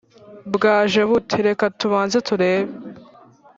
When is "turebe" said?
2.27-2.69